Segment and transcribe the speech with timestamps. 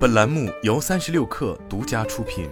[0.00, 2.48] 本栏目由三十六氪独家出品。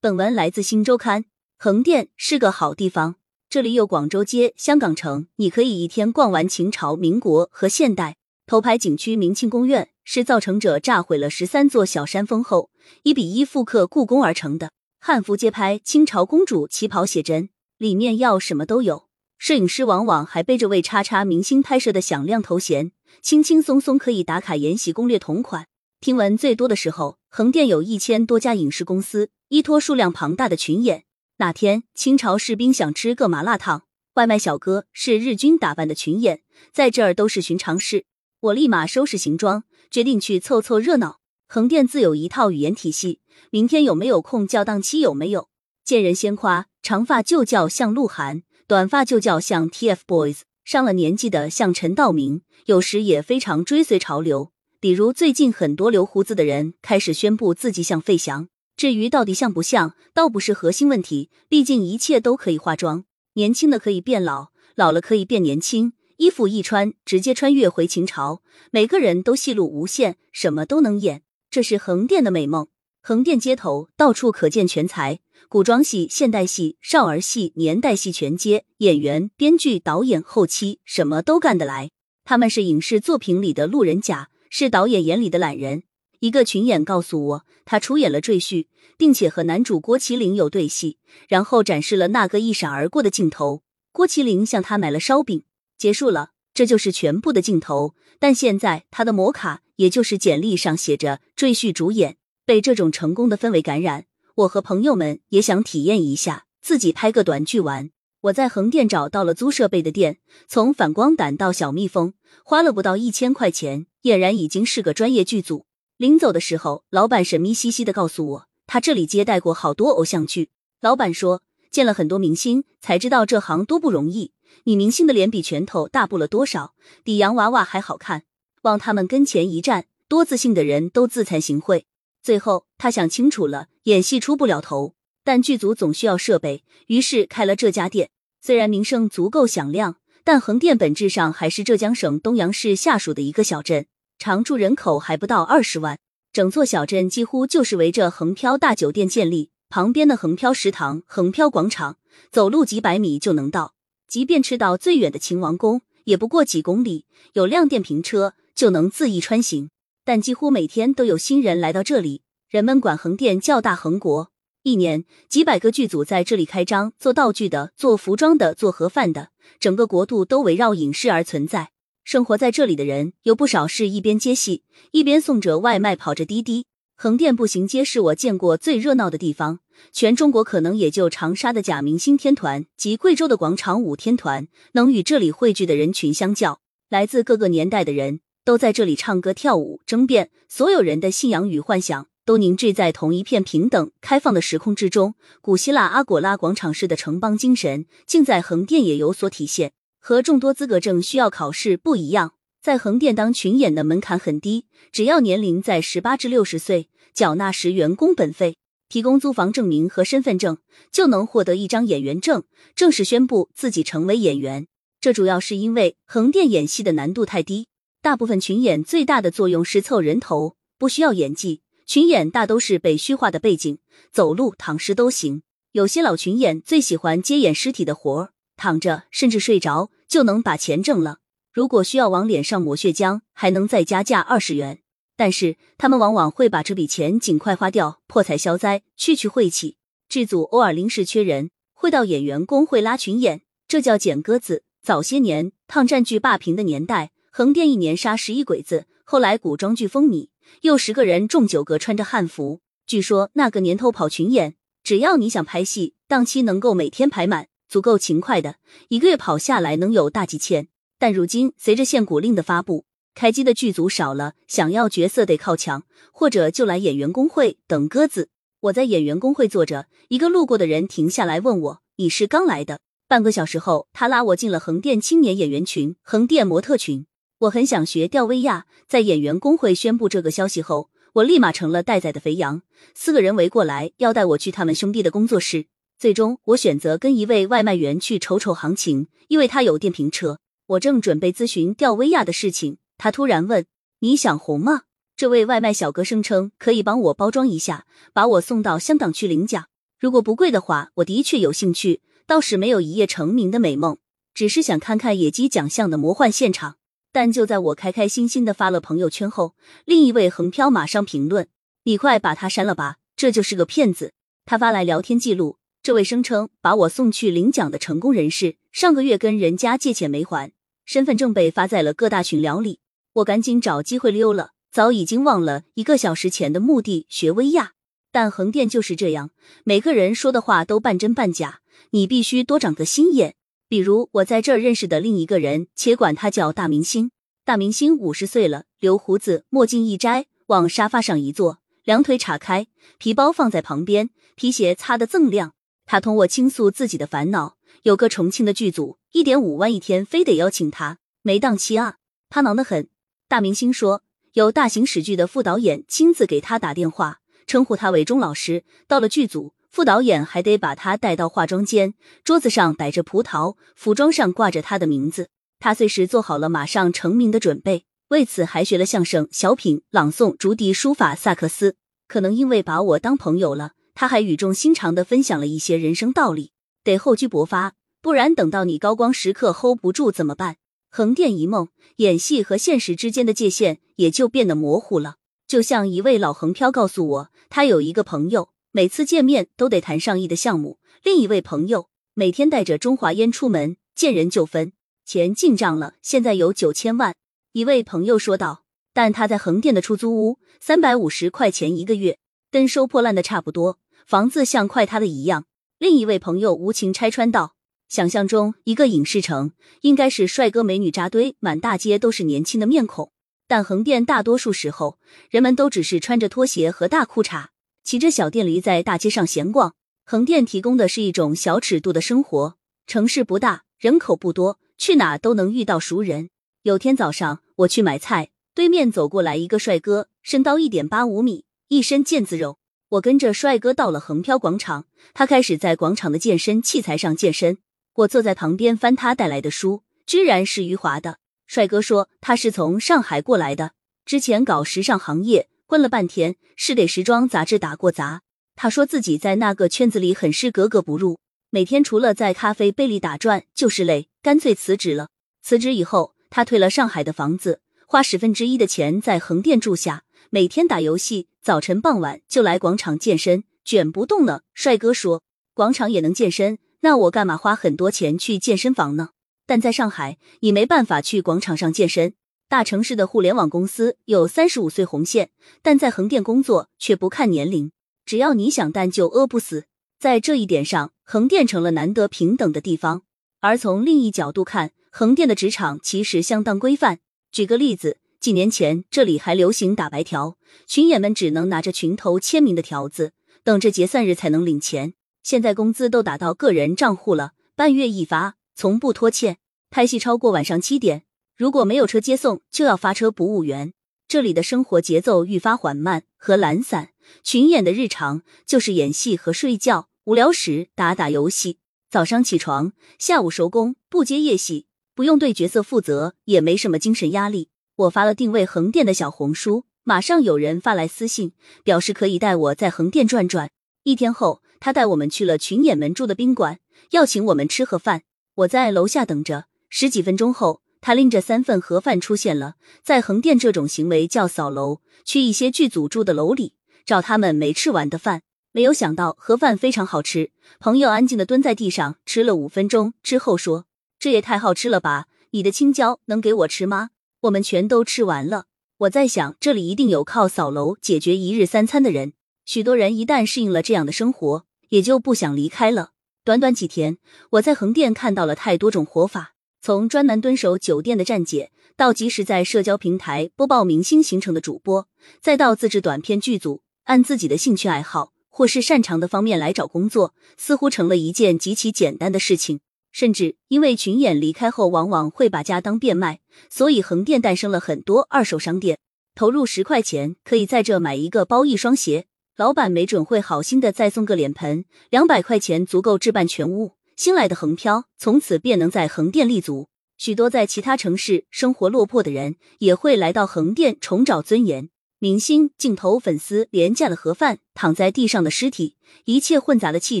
[0.00, 1.26] 本文来自新周刊。
[1.56, 3.14] 横店是个好地方，
[3.48, 8.16] 这里有广州街、香港城，你可以一天逛完秦朝、民国和现代。
[8.44, 12.70] 头牌景区明清宫苑是造成者炸毁了十三座小山峰后，
[13.04, 14.72] 一比一复刻故宫而成的。
[14.98, 19.06] 汉服街拍清朝公主旗袍写真，里面要什么都有。
[19.38, 25.66] 摄影师往往还背着为叉叉明星拍摄的响亮头衔，轻轻松松可以打卡延禧攻略同款。
[26.00, 31.04] 听闻最多的时候，横店有一千多家影视公司，依托数量庞大的群演。
[31.38, 36.42] 那天清朝士兵想吃个麻辣烫，外卖小哥是日军打扮的群演，
[36.72, 38.06] 在这儿都是寻常事。
[38.40, 41.20] 我立马收拾行装，决定去凑凑热闹。
[41.46, 45.00] 横店自有一套语言体系，明天有没有空叫档期？
[45.00, 45.48] 有没有？
[45.84, 52.42] 见人先夸，长发就叫像鹿晗，短发就叫像 TFBOYS，上了年纪的像陈道明。
[52.64, 58.48] 有时也非常追随潮流，比如最近很多留胡子的人开始宣布自己像费翔。
[58.76, 65.92] 至于到底像不像，倒不是核心问题，毕竟一切都可以化妆，年轻的可以变老，老了可以变年轻。
[66.16, 68.42] 衣服一穿，直接穿越回秦朝，
[68.72, 72.66] 每个人都戏路无限，什么都能演，这是横店的美梦。
[73.00, 81.90] 横店街头到处可见全才，古装戏、现代戏、少儿戏、年代戏全接，演员、编剧、导演、后期什么都干得来。
[82.24, 85.84] 他们是影视作品里的路人甲，是导演眼里的懒人。
[86.20, 88.64] 一个群演告诉我，他出演了《赘婿》，
[88.96, 90.98] 并且和男主郭麒麟有对戏，
[91.28, 93.62] 然后展示了那个一闪而过的镜头。
[93.92, 95.44] 郭麒麟向他买了烧饼，
[95.78, 97.94] 结束了，这就是全部的镜头。
[98.18, 107.88] 但现在他的摩卡，也就是简历上写着“赘婿主演”，被这种成功的氛围感染，我和朋友们也想体验一下，自己拍个短剧玩。
[108.20, 112.12] 我在横店找到了租设备的店，从反光胆到小蜜蜂，
[112.44, 115.64] 花了不到一千块钱，俨然已经是个专业剧组。
[115.96, 120.50] 临走的时候，老板神秘兮兮的告诉我，他这里接待过好多偶像剧。
[120.82, 124.32] 老板说，见了很多明星，才知道这行多不容易。
[124.64, 128.24] 女明星的脸比拳头大不了多少，比洋娃娃还好看。
[128.64, 131.84] 往他们跟前一站，多自信的人都自惭形秽。
[132.26, 138.10] 最后，他想清楚了，演戏出不了头，但剧组总需要设备，于是开了这家店。
[138.42, 143.86] 虽然名声足够响亮，但横店本质上还是浙江省东阳市下属的一个小镇。
[144.18, 146.00] 常住人口还不到二十万，
[146.32, 151.98] 整座小镇几乎就是围着横漂大酒店建立，旁边的横漂食堂、横漂广场，
[152.32, 153.74] 走路几百米就能到。
[154.08, 159.70] 即便吃到最远的秦王宫，也不过几公里，有辆电瓶车就能恣意穿行。
[160.06, 164.30] 但几乎每天都有新人来到这里，人们管横店叫大横国。
[164.62, 171.70] 一年几百个剧组在这里开张，做道具的、做服装的、做盒饭的，整个国度都围绕影视而存在。
[172.04, 174.62] 生活在这里的人有不少是一边接戏
[174.92, 176.66] 一边送着外卖跑着滴滴。
[176.94, 179.58] 横店步行街是我见过最热闹的地方，
[179.90, 186.60] 全中国可能也就长沙的假明星天团及贵州的广场舞天团能与这里汇聚的人群相较。
[186.88, 195.16] 来自各个年代的人都在这里唱歌跳舞争辩，所有人的信仰与幻想都凝聚在同一片平等开放的时空之中。
[195.40, 199.72] 古希腊阿果拉广场式的城邦精神，竟在横店也有所体现。
[199.98, 208.56] 和众多资格证需要考试不一样，在横店当群演的门槛很低，只要年龄在十八至六十岁，缴纳十元工本费，
[208.88, 210.58] 提供租房证明和身份证，
[210.92, 212.44] 就能获得一张演员证，
[212.76, 214.68] 正式宣布自己成为演员。
[215.00, 217.66] 这主要是因为横店演戏的难度太低，
[218.06, 221.62] 大部分群演最大的作用是凑人头，不需要演技。
[221.86, 223.78] 群演大都是被虚化的背景，
[224.12, 225.42] 走路躺尸都行。
[225.72, 228.30] 有些老群演最喜欢接演尸体的活儿。
[228.56, 231.18] 躺着甚至睡着就能把钱挣了。
[231.52, 234.78] 如果需要往脸上抹血浆，还能再加价二十元。
[235.16, 239.78] 但是他们往往会把这笔钱尽快花掉，破财消灾，去去晦气。
[240.08, 244.62] 剧组偶尔临时缺人，会到演员工会拉群演，这叫捡鸽子。
[244.80, 248.86] 早些年抗战剧霸屏的年代，横店一年杀十一鬼子。
[249.04, 250.30] 后来古装剧风靡，
[250.62, 252.62] 又十个人中九个穿着汉服。
[252.86, 257.48] 据说那个年头跑群演，只要你想拍戏，档期能够每天排满。
[257.68, 258.56] 足够勤快的，
[258.88, 260.68] 一个月跑下来能有大几千。
[260.98, 268.30] 但如今随着限股令的发布，开机的剧组少了，想要角色得靠墙，或者就来演员工会等鸽子。
[268.60, 277.04] 我在演员工会坐着，一个路过的人停下来问我：“你是刚来的？”半个小时后，他拉我进了横店青年演员群、横店模特群。
[277.40, 282.62] 我很想学吊威亚，在演员工会宣布这个消息后，我立马成了待宰的肥羊。
[282.94, 285.66] 四个人围过来，要带我去他们兄弟的工作室。
[285.98, 290.38] 最终，我选择跟一位外卖员去瞅瞅行情，因为他有电瓶车。
[290.68, 293.66] 我正准备咨询吊威亚的事情，他突然问
[294.00, 294.84] ：“你想红吗？”
[295.14, 299.66] 这位外卖小哥声称可以帮我包装一下，把我送到香港去领奖。
[300.00, 302.00] 如果不贵的话，我的确有兴趣。
[302.26, 303.98] 倒是没有一夜成名的美梦，
[304.34, 306.76] 只是想看看野鸡奖项的魔幻现场。
[307.16, 309.54] 但就在我开开心心的发了朋友圈后，
[309.86, 311.48] 另一位横漂马上评论
[311.84, 314.12] ：“你快把他删了吧，这就是个骗子。”
[314.44, 320.52] 他发来聊天记录，这位声称把我送去领奖的成功人士，上个月跟人家借钱没还，
[320.84, 322.80] 身份证被发在了各大群聊里。
[323.14, 327.72] 我赶紧找机会溜了，早已经忘了一个小时前的目的学威亚。
[328.12, 329.30] 但横店就是这样，
[329.64, 331.60] 每个人说的话都半真半假。
[331.92, 333.36] 你必须多长个心眼，
[333.68, 337.10] 比如我在这儿认识的另一个人，且管他叫大明星。
[337.44, 342.68] 大明星五十岁了，留胡子，墨镜一摘，往沙发上一坐，两腿岔开，
[342.98, 345.54] 皮包放在旁边，皮鞋擦得锃亮。
[345.84, 351.96] 他同我倾诉自己的烦恼，有个重庆的剧组，一点五万一天，非得邀请他，没档期啊。
[352.28, 352.88] 他忙得很。
[353.28, 354.04] 大明星说，
[354.34, 358.64] 有大型史剧的副导演亲自给他打电话，称呼他为钟老师。
[358.86, 359.55] 到了剧组。
[359.76, 361.92] 副导演还得把他带到化妆间，
[362.24, 365.28] 桌子上摆着葡萄，服装上挂着他的名字。
[365.58, 371.76] 他随时做好了马上成名的准备，为此还学了相声、小品、朗诵、竹笛、书法、萨克斯。
[372.08, 376.52] 可能因为把我当朋友了，他还语重心长的分享了一些人生道理。
[376.82, 380.56] 得厚积薄发，不然等到你高光时刻 hold 不住怎么办？
[380.88, 385.16] 横店一梦，演戏和现实之间的界限也就变得模糊了。
[385.46, 388.48] 就像一位老横漂告诉我，他有一个朋友。
[388.76, 390.78] 每次见面都得谈上亿的项目。
[391.02, 394.74] 另一位朋友每天带着中华烟出门，见人就分
[395.06, 397.14] 钱进账了，现在有九千万。
[397.52, 402.18] 一位朋友说道：“但他在横店的出租屋三百五十块钱一个月，
[402.50, 405.46] 跟收破烂的差不多，房子像快塌的一样。”
[405.80, 407.54] 另一位朋友无情拆穿道
[407.88, 413.10] ：“想象中一个影视城应该是帅哥美女扎堆，满大街都是年轻的面孔，
[413.48, 414.98] 但横店大多数时候
[415.30, 417.46] 人们都只是穿着拖鞋和大裤衩。”
[417.86, 422.56] 骑着小电驴在大街上闲逛，横店提供的是一种小尺度的生活。
[422.88, 426.30] 城市不大，人口不多，去哪都能遇到熟人。
[426.64, 432.58] 有天早上我去买菜，对面走过来一个帅哥，身高一点八五米，一身腱子肉。
[432.88, 437.58] 我跟着帅哥到了横漂广场，他开始在广场的健身器材上健身。
[437.98, 441.18] 我坐在旁边翻他带来的书，居然是余华的。
[441.46, 443.74] 帅哥说他是从上海过来的，
[444.04, 445.48] 之前搞时尚行业。
[445.66, 448.22] 混了半天，是给时装杂志打过杂。
[448.54, 451.18] 他说自己在那个圈子里很是格格不入，
[451.50, 455.08] 每天除了在咖啡杯里打转就是累，干脆辞职了。
[455.42, 464.42] 辞职以后，他退了上海的房子，花十分之一的钱在横店住下，每天打游戏，早晨傍晚就来广场健身，卷不动了。
[464.54, 469.10] 帅哥说：“广场也能健身，那我干嘛花很多钱去健身房呢？”
[469.46, 472.14] 但在上海，你没办法去广场上健身。
[472.48, 475.30] 大城市的互联网公司有三十五岁红线，
[475.62, 477.72] 但在横店工作却不看年龄，
[478.04, 479.64] 只要你想干就饿不死。
[479.98, 483.02] 在这一点上，横店成了难得平等的地方。
[483.40, 487.00] 而从另一角度看，横店的职场其实相当规范。
[487.32, 490.36] 举个例子，几年前这里还流行打白条，
[490.68, 493.12] 群演们只能拿着群头签名的条子，
[493.42, 494.94] 等着结算日才能领钱。
[495.24, 499.38] 现在工资都打到个人账户了，半月一发，从不拖欠。
[499.68, 501.02] 拍戏超过晚上七点。
[501.36, 503.74] 如果没有车接送，就要发车补五元。
[504.08, 511.58] 这里的生活节奏愈发缓慢和懒散，群演的日常就是演戏和睡觉，无聊时打打游戏。
[511.90, 517.50] 早上起床，下午收工，不接夜戏，不用对角色负责，也没什么精神压力。
[517.76, 523.50] 我发了定位横店的小红书，马上有人发来私信，表示可以带我在横店转转。
[523.82, 526.60] 一天后，他带我们去了群演们住的宾馆，
[526.92, 528.04] 要请我们吃盒饭。
[528.36, 530.62] 我在楼下等着，十几分钟后。
[530.86, 538.22] 他拎着三份盒饭出现了，在横店这种行为叫扫楼，去一些剧组住的楼里找他们没吃完的饭。
[538.52, 543.64] 没有想到盒饭非常好吃，朋友安静的蹲在地上吃了五分钟之后说
[543.98, 545.06] ：“这也太好吃了吧！
[545.32, 546.90] 你的青椒能给我吃吗？”
[547.22, 548.44] 我们全都吃完了。
[548.78, 552.12] 我在想，这里一定有靠扫楼解决一日三餐的人。
[552.44, 555.90] 许多人一旦适应了这样的生活，也就不想离开了。
[556.22, 556.98] 短短几天，
[557.30, 559.32] 我在横店看到了太多种活法。
[559.66, 564.86] 从专门蹲守酒店的站姐，到及时在社交平台播报明星行程的主播，
[565.20, 572.60] 再到自制短片剧组，按自己的兴趣爱好或是擅长的方面来找工作，似乎成了一件极其简单的事情。
[572.92, 578.78] 甚至因为群演离开后往往会把家当变卖，所以横店诞生了很多二手商店。
[579.16, 582.06] 投入十块钱可以在这买一个包一双鞋，
[582.36, 586.74] 老板没准会好心的再送个脸盆，两百块钱足够置办全屋。
[586.96, 589.68] 新来的横漂从此便能在横店立足。
[589.98, 594.70] 许多在其他城市生活落魄的人也会来到横店重找尊严。
[594.98, 600.00] 明星、镜头、粉丝、廉价的盒饭、躺在地上的尸体，一切混杂的气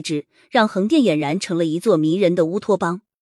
[0.00, 3.02] 质，让横店俨然成了一座迷人的乌托邦。